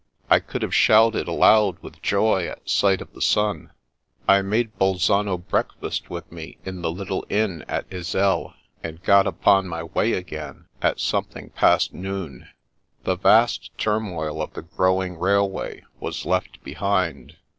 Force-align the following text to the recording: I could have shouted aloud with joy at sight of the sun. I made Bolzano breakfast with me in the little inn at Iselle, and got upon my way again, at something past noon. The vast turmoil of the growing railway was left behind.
I 0.31 0.39
could 0.39 0.63
have 0.63 0.73
shouted 0.73 1.27
aloud 1.27 1.77
with 1.83 2.01
joy 2.01 2.47
at 2.47 2.67
sight 2.67 3.01
of 3.01 3.13
the 3.13 3.21
sun. 3.21 3.69
I 4.27 4.41
made 4.41 4.79
Bolzano 4.79 5.37
breakfast 5.37 6.09
with 6.09 6.31
me 6.31 6.57
in 6.65 6.81
the 6.81 6.91
little 6.91 7.23
inn 7.29 7.63
at 7.67 7.87
Iselle, 7.93 8.55
and 8.83 9.03
got 9.03 9.27
upon 9.27 9.67
my 9.67 9.83
way 9.83 10.13
again, 10.13 10.65
at 10.81 10.99
something 10.99 11.51
past 11.51 11.93
noon. 11.93 12.47
The 13.03 13.15
vast 13.15 13.77
turmoil 13.77 14.41
of 14.41 14.53
the 14.53 14.63
growing 14.63 15.19
railway 15.19 15.83
was 15.99 16.25
left 16.25 16.63
behind. 16.63 17.37